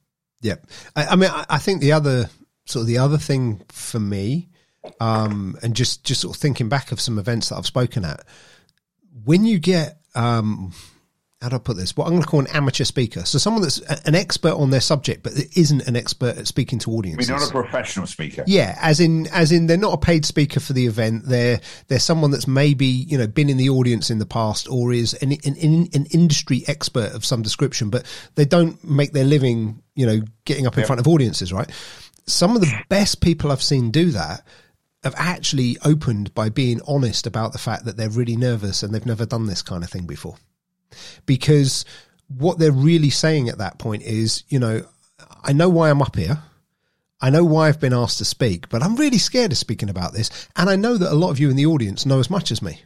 Yep. 0.43 0.67
I, 0.97 1.07
I 1.07 1.17
mean, 1.17 1.31
I, 1.31 1.47
I 1.49 1.59
think 1.59 1.81
the 1.81 1.93
other 1.93 2.29
sort 2.67 2.83
of 2.83 2.87
the 2.87 2.99
other 2.99 3.19
thing 3.19 3.63
for 3.69 4.01
me, 4.01 4.49
um, 5.01 5.57
and 5.63 5.75
just 5.75 6.05
just 6.05 6.21
sort 6.21 6.37
of 6.37 6.41
thinking 6.41 6.69
back 6.69 6.93
of 6.93 7.01
some 7.01 7.19
events 7.19 7.49
that 7.51 7.57
I've 7.57 7.67
spoken 7.67 8.05
at, 8.05 8.25
when 9.25 9.45
you 9.45 9.59
get 9.59 9.99
um, 10.15 10.73
how 11.41 11.49
do 11.51 11.57
I 11.57 11.59
put 11.61 11.77
this? 11.77 11.97
What 11.97 12.07
I'm 12.07 12.13
going 12.15 12.23
to 12.23 12.29
call 12.29 12.41
an 12.41 12.49
amateur 12.49 12.83
speaker, 12.85 13.25
so 13.25 13.39
someone 13.39 13.63
that's 13.63 13.81
a- 13.83 14.07
an 14.09 14.17
expert 14.17 14.55
on 14.55 14.71
their 14.71 14.81
subject, 14.81 15.23
but 15.23 15.35
isn't 15.57 15.87
an 15.87 15.95
expert 15.95 16.37
at 16.37 16.49
speaking 16.49 16.81
to 16.81 16.91
audiences. 16.91 17.29
I 17.31 17.33
mean, 17.33 17.37
audiences. 17.37 17.55
not 17.55 17.61
a 17.61 17.63
professional 17.63 18.07
speaker. 18.09 18.43
Yeah, 18.49 18.77
as 18.81 18.99
in 18.99 19.29
as 19.29 19.53
in 19.53 19.67
they're 19.69 19.77
not 19.77 19.93
a 19.95 19.99
paid 19.99 20.25
speaker 20.27 20.59
for 20.59 20.73
the 20.73 20.87
event. 20.87 21.27
They're 21.27 21.61
they're 21.87 22.01
someone 22.01 22.31
that's 22.33 22.49
maybe 22.49 22.87
you 22.87 23.19
know 23.19 23.27
been 23.29 23.51
in 23.51 23.57
the 23.57 23.69
audience 23.71 24.11
in 24.11 24.19
the 24.19 24.27
past 24.27 24.69
or 24.69 24.93
is 24.93 25.15
an 25.15 25.33
an, 25.33 25.57
an, 25.63 25.89
an 25.95 26.07
industry 26.11 26.65
expert 26.67 27.13
of 27.13 27.25
some 27.25 27.43
description, 27.43 27.91
but 27.91 28.05
they 28.35 28.45
don't 28.45 28.83
make 28.83 29.13
their 29.13 29.25
living 29.25 29.83
you 29.95 30.07
know 30.07 30.21
getting 30.45 30.67
up 30.67 30.75
in 30.75 30.81
Yep. 30.81 30.87
front 30.89 31.01
of 31.01 31.07
audiences. 31.07 31.53
Right. 31.53 31.71
Some 32.27 32.57
of 32.57 32.63
the 32.63 32.73
best 32.89 33.21
people 33.21 33.53
I've 33.53 33.63
seen 33.63 33.91
do 33.93 34.11
that 34.11 34.45
have 35.03 35.15
actually 35.17 35.77
opened 35.85 36.35
by 36.35 36.49
being 36.49 36.81
honest 36.87 37.27
about 37.27 37.53
the 37.53 37.59
fact 37.59 37.85
that 37.85 37.97
they're 37.97 38.11
really 38.11 38.37
nervous 38.37 38.83
and 38.83 38.93
they've 38.93 39.07
never 39.07 39.25
done 39.27 39.47
this 39.47 39.63
kind 39.63 39.85
of 39.85 39.91
thing 39.91 40.07
before 40.07 40.37
because 41.27 41.85
what 42.29 42.59
they're 42.59 42.73
really 42.73 43.11
saying 43.11 43.49
at 43.49 43.59
that 43.59 43.79
point 43.79 44.03
is, 44.03 44.45
you 44.49 44.59
know, 44.59 44.83
I 45.43 45.53
know 45.53 45.69
why 45.69 45.91
I'm 45.91 46.03
up 46.03 46.17
here. 46.17 46.43
I 47.21 47.31
know 47.31 47.45
why 47.45 47.69
I've 47.69 47.81
been 47.81 47.95
asked 47.95 48.19
to 48.19 48.25
speak, 48.25 48.69
but 48.69 48.83
I'm 48.83 48.97
really 48.97 49.19
scared 49.19 49.51
of 49.51 49.59
speaking 49.59 49.89
about 49.89 50.13
this. 50.13 50.49
And 50.55 50.71
I 50.71 50.77
know 50.77 50.97
that 50.97 51.11
a 51.11 51.17
lot 51.17 51.31
of 51.31 51.41
you 51.41 51.51
in 51.51 51.57
the 51.57 51.67
audience 51.67 52.07
know 52.07 52.21
as 52.21 52.31
much 52.31 52.53
as 52.53 52.63
me. 52.63 52.81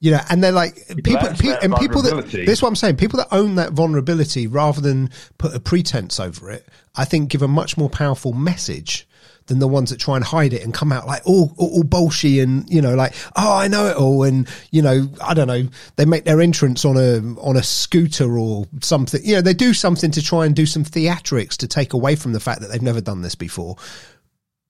You 0.00 0.10
know, 0.10 0.20
and 0.28 0.42
they're 0.42 0.50
like 0.50 0.74
people, 1.04 1.28
pe- 1.38 1.58
and 1.62 1.76
people 1.76 2.02
that 2.02 2.26
this 2.26 2.48
is 2.48 2.62
what 2.62 2.68
I'm 2.68 2.74
saying. 2.74 2.96
People 2.96 3.18
that 3.18 3.28
own 3.30 3.54
that 3.54 3.70
vulnerability 3.70 4.48
rather 4.48 4.80
than 4.80 5.10
put 5.38 5.54
a 5.54 5.60
pretense 5.60 6.18
over 6.18 6.50
it, 6.50 6.66
I 6.96 7.04
think 7.04 7.30
give 7.30 7.42
a 7.42 7.46
much 7.46 7.76
more 7.76 7.88
powerful 7.88 8.32
message 8.32 9.06
than 9.46 9.58
the 9.58 9.68
ones 9.68 9.90
that 9.90 10.00
try 10.00 10.16
and 10.16 10.24
hide 10.24 10.52
it 10.52 10.62
and 10.62 10.72
come 10.72 10.92
out 10.92 11.06
like 11.06 11.22
all, 11.24 11.54
all, 11.56 11.70
all 11.76 11.82
bolshy 11.82 12.42
and, 12.42 12.68
you 12.70 12.80
know, 12.80 12.94
like, 12.94 13.14
oh, 13.36 13.56
I 13.56 13.68
know 13.68 13.86
it 13.86 13.96
all. 13.96 14.22
And, 14.22 14.48
you 14.70 14.82
know, 14.82 15.08
I 15.22 15.34
don't 15.34 15.48
know, 15.48 15.68
they 15.96 16.04
make 16.04 16.24
their 16.24 16.40
entrance 16.40 16.84
on 16.84 16.96
a, 16.96 17.18
on 17.40 17.56
a 17.56 17.62
scooter 17.62 18.38
or 18.38 18.66
something. 18.80 19.20
You 19.24 19.36
know, 19.36 19.40
they 19.40 19.54
do 19.54 19.74
something 19.74 20.10
to 20.12 20.22
try 20.22 20.46
and 20.46 20.54
do 20.54 20.66
some 20.66 20.84
theatrics 20.84 21.56
to 21.58 21.68
take 21.68 21.92
away 21.92 22.16
from 22.16 22.32
the 22.32 22.40
fact 22.40 22.60
that 22.60 22.68
they've 22.68 22.82
never 22.82 23.00
done 23.00 23.22
this 23.22 23.34
before. 23.34 23.76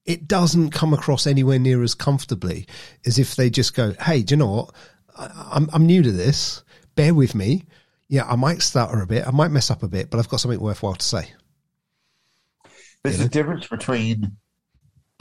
It 0.05 0.27
doesn't 0.27 0.71
come 0.71 0.93
across 0.93 1.27
anywhere 1.27 1.59
near 1.59 1.81
as 1.81 1.95
comfortably 1.95 2.67
as 3.05 3.19
if 3.19 3.35
they 3.35 3.49
just 3.49 3.73
go, 3.73 3.93
hey, 4.01 4.21
do 4.21 4.33
you 4.33 4.37
know 4.37 4.51
what? 4.51 4.75
I, 5.17 5.49
I'm, 5.53 5.69
I'm 5.71 5.85
new 5.85 6.03
to 6.03 6.11
this. 6.11 6.63
Bear 6.95 7.13
with 7.13 7.35
me. 7.35 7.65
Yeah, 8.09 8.25
I 8.25 8.35
might 8.35 8.61
stutter 8.61 9.01
a 9.01 9.07
bit. 9.07 9.25
I 9.25 9.31
might 9.31 9.51
mess 9.51 9.71
up 9.71 9.81
a 9.81 9.87
bit, 9.87 10.09
but 10.09 10.19
I've 10.19 10.29
got 10.29 10.39
something 10.39 10.59
worthwhile 10.59 10.95
to 10.95 11.05
say. 11.05 11.31
There's 13.03 13.19
a 13.19 13.27
difference 13.27 13.67
between 13.67 14.37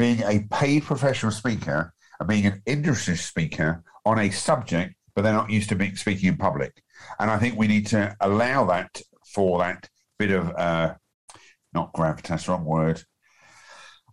being 0.02 0.22
a 0.22 0.44
paid 0.50 0.82
professional 0.82 1.30
speaker 1.30 1.94
and 2.18 2.28
being 2.28 2.44
an 2.44 2.60
industry 2.66 3.16
speaker 3.16 3.84
on 4.04 4.18
a 4.18 4.30
subject, 4.30 4.96
but 5.14 5.22
they're 5.22 5.32
not 5.32 5.48
used 5.48 5.68
to 5.68 5.76
being 5.76 5.94
speaking 5.94 6.28
in 6.28 6.36
public. 6.36 6.82
And 7.20 7.30
I 7.30 7.38
think 7.38 7.56
we 7.56 7.68
need 7.68 7.86
to 7.88 8.16
allow 8.20 8.64
that 8.64 9.00
for 9.32 9.60
that 9.60 9.88
bit 10.18 10.32
of 10.32 10.50
uh, 10.56 10.94
not 11.72 11.94
gravitas, 11.94 12.48
wrong 12.48 12.64
word. 12.64 13.00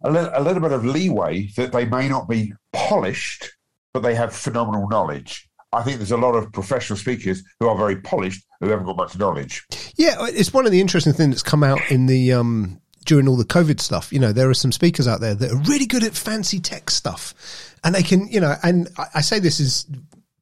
A 0.04 0.12
little, 0.12 0.30
a 0.32 0.44
little 0.44 0.62
bit 0.62 0.74
of 0.74 0.86
leeway 0.86 1.48
that 1.58 1.72
they 1.72 1.86
may 1.86 2.08
not 2.08 2.30
be 2.30 2.54
polished, 2.72 3.50
but 3.92 4.02
they 4.02 4.14
have 4.14 4.32
phenomenal 4.32 4.88
knowledge. 4.90 5.50
I 5.74 5.82
think 5.82 5.98
there's 5.98 6.12
a 6.12 6.18
lot 6.18 6.36
of 6.36 6.54
professional 6.54 6.98
speakers 6.98 7.42
who 7.60 7.68
are 7.68 7.76
very 7.76 8.00
polished 8.00 8.46
who 8.60 8.70
haven't 8.70 8.86
got 8.86 8.96
much 8.96 9.18
knowledge. 9.18 9.66
Yeah, 9.98 10.18
it's 10.28 10.54
one 10.54 10.68
of 10.68 10.72
the 10.72 10.82
interesting 10.82 11.14
things 11.14 11.32
that's 11.34 11.44
come 11.44 11.64
out 11.64 11.82
in 11.90 12.06
the 12.06 12.34
um, 12.34 12.80
during 13.10 13.28
all 13.28 13.36
the 13.36 13.44
COVID 13.44 13.80
stuff. 13.82 14.14
You 14.14 14.20
know, 14.20 14.32
there 14.32 14.50
are 14.50 14.54
some 14.54 14.72
speakers 14.72 15.08
out 15.08 15.20
there 15.20 15.34
that 15.34 15.52
are 15.52 15.58
really 15.72 15.88
good 15.88 16.04
at 16.04 16.14
fancy 16.14 16.60
tech 16.60 16.92
stuff, 16.92 17.34
and 17.84 17.94
they 17.96 18.04
can, 18.04 18.28
you 18.28 18.40
know, 18.40 18.56
and 18.64 18.88
I, 18.98 19.06
I 19.16 19.22
say 19.22 19.40
this 19.40 19.60
as 19.60 19.88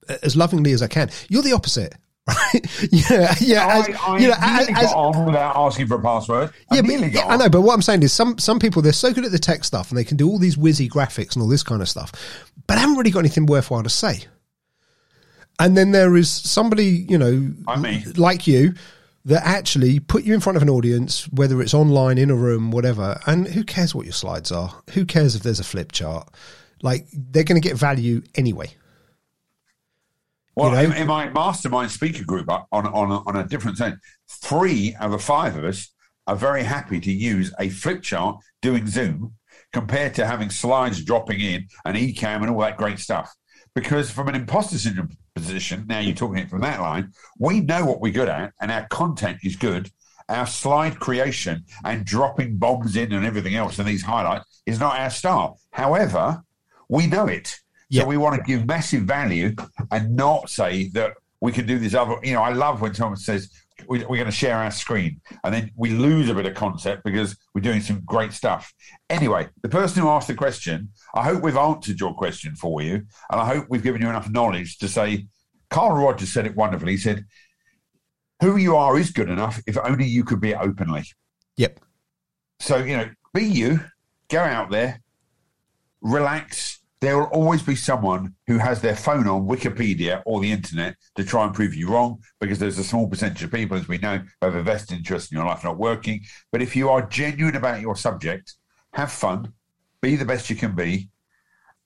uh, 0.10 0.16
as 0.22 0.36
lovingly 0.36 0.74
as 0.74 0.82
I 0.84 0.88
can. 0.88 1.10
You're 1.30 1.42
the 1.44 1.54
opposite. 1.54 1.96
Right? 2.28 2.92
yeah, 2.92 3.34
yeah. 3.40 3.66
I, 3.66 3.78
as- 3.80 3.96
I 4.06 4.18
you 4.18 4.28
know, 4.28 4.36
as- 4.38 4.68
got 4.68 4.94
on 4.96 5.26
without 5.28 5.56
asking 5.56 5.88
for 5.88 5.96
a 5.96 6.02
password. 6.02 6.50
I 6.70 6.76
yeah, 6.76 6.82
but, 6.82 7.14
yeah, 7.14 7.26
I 7.26 7.38
know, 7.38 7.48
but 7.50 7.62
what 7.62 7.74
I'm 7.74 7.82
saying 7.82 8.04
is 8.04 8.12
some 8.12 8.38
some 8.38 8.60
people 8.60 8.82
they're 8.82 8.92
so 8.92 9.14
good 9.14 9.24
at 9.24 9.32
the 9.32 9.40
tech 9.40 9.64
stuff 9.64 9.90
and 9.92 9.98
they 9.98 10.04
can 10.04 10.18
do 10.18 10.28
all 10.28 10.38
these 10.38 10.58
whizzy 10.58 10.90
graphics 10.90 11.36
and 11.36 11.42
all 11.42 11.48
this 11.48 11.64
kind 11.64 11.82
of 11.82 11.88
stuff, 11.88 12.12
but 12.68 12.78
haven't 12.78 12.98
really 12.98 13.12
got 13.12 13.20
anything 13.20 13.46
worthwhile 13.46 13.82
to 13.82 13.90
say. 13.90 14.26
And 15.58 15.78
then 15.78 15.92
there 15.92 16.18
is 16.18 16.30
somebody, 16.30 17.06
you 17.10 17.18
know, 17.18 17.50
Like 17.66 17.80
me. 17.80 18.04
like 18.18 18.46
you, 18.46 18.74
that 19.28 19.46
actually 19.46 20.00
put 20.00 20.24
you 20.24 20.34
in 20.34 20.40
front 20.40 20.56
of 20.56 20.64
an 20.64 20.70
audience, 20.70 21.28
whether 21.34 21.62
it's 21.62 21.74
online, 21.74 22.18
in 22.18 22.30
a 22.30 22.36
room, 22.36 22.72
whatever. 22.72 23.20
And 23.26 23.46
who 23.46 23.66
cares 23.66 23.94
what 23.94 24.06
your 24.06 24.14
slides 24.14 24.54
are? 24.54 24.82
Who 24.92 25.06
cares 25.06 25.36
if 25.36 25.44
there's 25.44 25.60
a 25.60 25.66
flip 25.66 25.92
chart? 25.92 26.30
Like 26.82 27.08
they're 27.12 27.44
going 27.44 27.62
to 27.62 27.68
get 27.68 27.78
value 27.78 28.22
anyway. 28.36 28.72
Well, 30.56 30.70
you 30.70 30.88
know? 30.88 30.96
in, 30.96 31.02
in 31.02 31.08
my 31.08 31.30
mastermind 31.30 31.92
speaker 31.92 32.24
group 32.24 32.50
on 32.50 32.66
on 32.72 33.12
a, 33.12 33.18
on 33.28 33.36
a 33.36 33.46
different 33.46 33.78
thing, 33.78 33.98
three 34.30 34.96
out 34.98 35.14
of 35.14 35.22
five 35.22 35.58
of 35.58 35.66
us 35.66 35.94
are 36.26 36.36
very 36.36 36.64
happy 36.64 37.02
to 37.02 37.12
use 37.12 37.54
a 37.60 37.68
flip 37.68 38.04
chart 38.04 38.38
doing 38.62 38.88
Zoom 38.88 39.34
compared 39.74 40.14
to 40.16 40.26
having 40.26 40.50
slides 40.50 41.04
dropping 41.04 41.42
in 41.42 41.68
and 41.84 41.98
eCamm 41.98 42.44
and 42.44 42.50
all 42.50 42.62
that 42.62 42.78
great 42.78 43.00
stuff. 43.00 43.34
Because 43.76 44.10
from 44.10 44.30
an 44.30 44.36
imposter 44.36 44.78
syndrome 44.78 45.10
position, 45.40 45.86
now 45.88 46.00
you're 46.00 46.16
talking 46.16 46.38
it 46.38 46.50
from 46.50 46.62
that 46.62 46.82
line, 46.82 47.12
we 47.38 47.62
know 47.62 47.86
what 47.86 48.02
we're 48.02 48.14
good 48.14 48.30
at 48.30 48.54
and 48.62 48.72
our 48.72 48.88
content 48.88 49.40
is 49.44 49.56
good. 49.56 49.90
Our 50.30 50.46
slide 50.46 51.00
creation 51.00 51.64
and 51.86 52.06
dropping 52.06 52.58
bombs 52.58 52.98
in 52.98 53.14
and 53.14 53.26
everything 53.26 53.56
else 53.56 53.80
and 53.80 53.88
these 53.88 54.04
highlights 54.04 54.46
is 54.66 54.80
not 54.80 55.00
our 55.00 55.10
style. 55.10 55.60
However, 55.72 56.44
we 56.90 57.08
know 57.08 57.28
it. 57.28 57.56
Yeah. 57.90 58.02
So 58.02 58.08
we 58.08 58.18
want 58.18 58.36
to 58.36 58.42
give 58.44 58.68
massive 58.68 59.04
value 59.04 59.56
and 59.92 60.16
not 60.16 60.50
say 60.50 60.90
that 60.90 61.14
we 61.40 61.52
can 61.52 61.66
do 61.66 61.80
this 61.80 61.94
other. 61.94 62.18
You 62.24 62.34
know, 62.34 62.42
I 62.42 62.52
love 62.52 62.82
when 62.82 62.94
someone 62.94 63.18
says 63.18 63.50
we're 63.88 64.04
going 64.04 64.26
to 64.26 64.32
share 64.32 64.58
our 64.58 64.72
screen, 64.72 65.22
and 65.44 65.54
then 65.54 65.72
we 65.76 65.92
lose 65.92 66.30
a 66.30 66.34
bit 66.34 66.46
of 66.46 66.56
concept 66.56 67.04
because 67.04 67.38
we're 67.54 67.62
doing 67.62 67.82
some 67.82 68.02
great 68.06 68.34
stuff. 68.34 68.74
Anyway, 69.10 69.48
the 69.62 69.70
person 69.70 70.02
who 70.02 70.10
asked 70.10 70.28
the 70.28 70.36
question, 70.36 70.90
I 71.14 71.24
hope 71.24 71.44
we've 71.44 71.58
answered 71.58 72.00
your 72.00 72.14
question 72.16 72.56
for 72.56 72.82
you, 72.82 72.96
and 73.32 73.40
I 73.42 73.46
hope 73.46 73.68
we've 73.70 73.84
given 73.84 74.02
you 74.02 74.10
enough 74.10 74.30
knowledge 74.30 74.78
to 74.80 74.88
say. 74.88 75.28
Carl 75.70 76.02
Rogers 76.02 76.32
said 76.32 76.46
it 76.46 76.56
wonderfully. 76.56 76.94
He 76.94 76.98
said, 76.98 77.26
"Who 78.42 78.56
you 78.56 78.78
are 78.78 78.98
is 78.98 79.12
good 79.12 79.30
enough 79.30 79.62
if 79.68 79.78
only 79.78 80.06
you 80.06 80.24
could 80.24 80.40
be 80.40 80.52
it 80.52 80.58
openly." 80.62 81.04
Yep. 81.58 81.82
So, 82.60 82.78
you 82.78 82.96
know, 82.96 83.10
be 83.34 83.44
you, 83.44 83.82
go 84.30 84.40
out 84.40 84.72
there, 84.72 85.02
relax. 86.02 86.77
There 87.00 87.18
will 87.18 87.26
always 87.26 87.62
be 87.62 87.76
someone 87.76 88.34
who 88.48 88.58
has 88.58 88.82
their 88.82 88.96
phone 88.96 89.28
on 89.28 89.48
Wikipedia 89.48 90.24
or 90.26 90.40
the 90.40 90.52
internet 90.52 90.96
to 91.16 91.24
try 91.24 91.46
and 91.46 91.54
prove 91.54 91.76
you 91.76 91.90
wrong 91.90 92.24
because 92.42 92.58
there's 92.58 92.80
a 92.80 92.84
small 92.84 93.08
percentage 93.08 93.44
of 93.44 93.52
people, 93.52 93.78
as 93.78 93.88
we 93.88 94.00
know, 94.00 94.18
who 94.18 94.46
have 94.48 94.56
a 94.56 94.64
vested 94.64 94.98
interest 94.98 95.32
in 95.32 95.38
your 95.38 95.46
life 95.46 95.64
not 95.64 95.78
working. 95.78 96.22
But 96.52 96.64
if 96.64 96.76
you 96.76 96.90
are 96.90 97.04
genuine 97.04 97.56
about 97.56 97.82
your 97.82 97.96
subject, 97.96 98.56
have 98.94 99.12
fun, 99.12 99.54
be 100.02 100.16
the 100.16 100.26
best 100.26 100.50
you 100.50 100.56
can 100.56 100.74
be, 100.74 101.10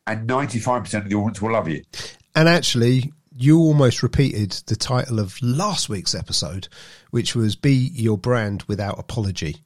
and 0.08 0.30
95% 0.30 1.04
of 1.04 1.10
the 1.10 1.16
audience 1.16 1.42
will 1.42 1.54
love 1.54 1.68
you. 1.68 1.84
And 2.34 2.48
actually, 2.48 3.12
you 3.36 3.60
almost 3.60 4.04
repeated 4.04 4.52
the 4.68 4.76
title 4.78 5.20
of 5.20 5.42
last 5.42 5.90
week's 5.90 6.16
episode, 6.16 6.70
which 7.10 7.36
was 7.36 7.56
"Be 7.58 7.92
Your 7.94 8.18
Brand 8.18 8.64
Without 8.64 8.98
Apology." 8.98 9.58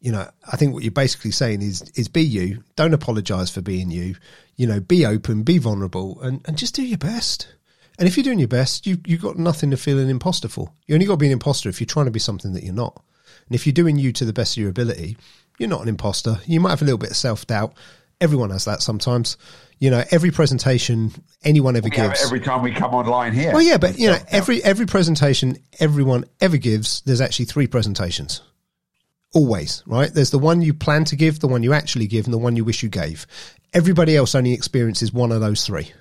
You 0.00 0.12
know, 0.12 0.30
I 0.50 0.56
think 0.56 0.72
what 0.72 0.82
you're 0.82 0.90
basically 0.92 1.30
saying 1.30 1.62
is 1.62 1.82
is 1.94 2.08
be 2.08 2.22
you. 2.22 2.64
Don't 2.76 2.94
apologize 2.94 3.50
for 3.50 3.60
being 3.60 3.90
you. 3.90 4.16
You 4.56 4.66
know, 4.66 4.80
be 4.80 5.04
open, 5.04 5.42
be 5.42 5.58
vulnerable, 5.58 6.20
and, 6.22 6.40
and 6.46 6.56
just 6.56 6.74
do 6.74 6.82
your 6.82 6.98
best. 6.98 7.48
And 7.98 8.08
if 8.08 8.16
you're 8.16 8.24
doing 8.24 8.38
your 8.38 8.48
best, 8.48 8.86
you 8.86 8.98
you've 9.04 9.20
got 9.20 9.38
nothing 9.38 9.70
to 9.72 9.76
feel 9.76 9.98
an 9.98 10.08
imposter 10.08 10.48
for. 10.48 10.72
You 10.86 10.94
only 10.94 11.06
got 11.06 11.14
to 11.14 11.18
be 11.18 11.26
an 11.26 11.32
imposter 11.32 11.68
if 11.68 11.80
you're 11.80 11.86
trying 11.86 12.06
to 12.06 12.10
be 12.10 12.18
something 12.18 12.54
that 12.54 12.62
you're 12.62 12.72
not. 12.74 13.02
And 13.48 13.54
if 13.54 13.66
you're 13.66 13.74
doing 13.74 13.98
you 13.98 14.10
to 14.12 14.24
the 14.24 14.32
best 14.32 14.56
of 14.56 14.60
your 14.62 14.70
ability, 14.70 15.18
you're 15.58 15.68
not 15.68 15.82
an 15.82 15.88
imposter. 15.88 16.40
You 16.46 16.60
might 16.60 16.70
have 16.70 16.82
a 16.82 16.86
little 16.86 16.98
bit 16.98 17.10
of 17.10 17.16
self 17.16 17.46
doubt. 17.46 17.74
Everyone 18.22 18.50
has 18.50 18.64
that 18.64 18.80
sometimes. 18.82 19.36
You 19.78 19.90
know, 19.90 20.04
every 20.10 20.30
presentation 20.30 21.10
anyone 21.44 21.76
ever 21.76 21.84
We 21.84 21.90
gives. 21.90 22.24
every 22.24 22.40
time 22.40 22.62
we 22.62 22.70
come 22.72 22.94
online 22.94 23.32
here. 23.34 23.52
Well, 23.52 23.62
yeah, 23.62 23.76
but 23.76 23.98
you 23.98 24.08
know, 24.08 24.18
every 24.28 24.62
every 24.64 24.86
presentation 24.86 25.58
everyone 25.78 26.24
ever 26.40 26.56
gives, 26.56 27.02
there's 27.02 27.20
actually 27.20 27.46
three 27.46 27.66
presentations. 27.66 28.40
Always, 29.32 29.82
right? 29.86 30.12
There's 30.12 30.30
the 30.30 30.38
one 30.38 30.60
you 30.60 30.74
plan 30.74 31.04
to 31.04 31.16
give, 31.16 31.40
the 31.40 31.48
one 31.48 31.62
you 31.62 31.72
actually 31.72 32.06
give, 32.06 32.24
and 32.24 32.34
the 32.34 32.38
one 32.38 32.56
you 32.56 32.64
wish 32.64 32.82
you 32.82 32.88
gave. 32.88 33.26
Everybody 33.72 34.16
else 34.16 34.34
only 34.34 34.52
experiences 34.52 35.12
one 35.12 35.30
of 35.30 35.40
those 35.40 35.64
three, 35.64 35.92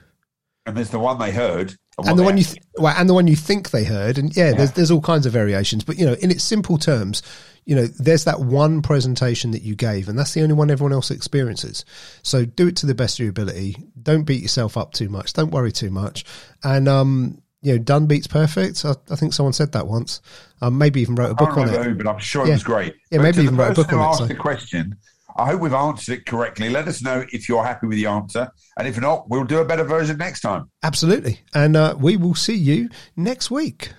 and 0.66 0.76
there's 0.76 0.90
the 0.90 1.00
one 1.00 1.20
they 1.20 1.32
heard. 1.32 1.76
what 1.96 2.08
and 2.08 2.18
the 2.18 2.24
one 2.24 2.38
you 2.38 2.44
th- 2.44 2.62
well, 2.78 2.96
and 2.98 3.08
the 3.08 3.14
one 3.14 3.28
you 3.28 3.36
think 3.36 3.70
they 3.70 3.84
heard. 3.84 4.18
And 4.18 4.36
yeah, 4.36 4.54
there's 4.54 4.72
there's 4.72 4.92
all 4.92 5.02
kinds 5.02 5.28
of 5.28 5.34
variations, 5.34 5.84
but 5.84 6.00
you 6.00 6.06
know, 6.08 6.14
in 6.14 6.32
its 6.32 6.44
simple 6.44 6.80
terms, 6.80 7.22
you 7.66 7.76
know, 7.76 7.86
there's 7.86 8.24
that 8.24 8.40
one 8.40 8.82
presentation 8.82 9.52
that 9.52 9.62
you 9.62 9.76
gave, 9.76 10.10
and 10.10 10.18
that's 10.18 10.34
the 10.34 10.42
only 10.42 10.56
one 10.56 10.72
everyone 10.72 10.94
else 10.94 11.12
experiences. 11.12 11.86
So 12.24 12.46
do 12.46 12.68
it 12.68 12.78
to 12.78 12.88
the 12.88 12.96
best 12.96 13.20
of 13.20 13.24
your 13.24 13.30
ability. 13.30 13.78
Don't 14.02 14.24
beat 14.24 14.42
yourself 14.42 14.76
up 14.76 14.94
too 14.94 15.10
much. 15.10 15.34
Don't 15.34 15.52
worry 15.52 15.72
too 15.72 15.92
much. 15.92 16.26
And 16.64 16.88
um, 16.88 17.44
you 17.62 17.74
know, 17.74 17.78
done 17.78 18.06
beats 18.08 18.28
perfect. 18.28 18.84
I, 18.86 18.96
I 19.10 19.16
think 19.16 19.34
someone 19.34 19.54
said 19.54 19.72
that 19.74 19.88
once. 19.88 20.22
Um, 20.62 20.78
maybe 20.78 21.02
even 21.02 21.16
wrote 21.16 21.32
a 21.32 21.36
book 21.36 21.56
don't 21.56 21.68
on 21.70 21.74
it. 21.74 21.84
who, 21.84 21.96
but 21.96 22.08
I'm 22.08 22.20
sure 22.20 22.46
Yeah. 22.46 22.52
it 22.52 22.56
was 22.56 22.64
great. 22.64 22.94
Yeah, 23.12 23.18
But 23.18 23.24
maybe 23.24 23.36
to 23.38 23.42
even 23.44 23.56
the 23.58 23.64
wrote 23.64 23.72
a 23.72 23.76
book 23.76 23.88
person 23.88 24.00
who 24.00 24.04
on 24.06 24.14
it, 24.14 24.18
so- 24.18 24.26
the 24.28 24.36
question. 24.36 24.96
I 25.38 25.46
hope 25.46 25.62
we've 25.62 25.74
answered 25.74 26.18
it 26.20 26.26
correctly. 26.26 26.70
Let 26.70 26.88
us 26.90 27.02
know 27.02 27.24
if 27.32 27.48
you're 27.48 27.64
happy 27.64 27.88
with 27.88 27.98
the 27.98 28.08
answer, 28.08 28.50
and 28.78 28.88
if 28.88 29.00
not, 29.00 29.30
we'll 29.30 29.46
do 29.46 29.60
a 29.60 29.66
better 29.66 29.86
version 29.86 30.18
next 30.18 30.42
time. 30.42 30.70
Absolutely. 30.84 31.40
And 31.54 31.78
uh, 31.78 31.96
we 31.98 32.18
will 32.18 32.36
see 32.36 32.56
you 32.56 32.90
next 33.16 33.50
week. 33.50 33.94